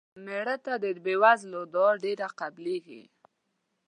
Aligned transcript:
مړه 0.25 0.55
ته 0.65 0.73
د 0.83 0.85
بې 1.03 1.15
وزلو 1.23 1.61
دعا 1.73 1.93
ډېره 2.03 2.27
قبلیږي 2.39 3.03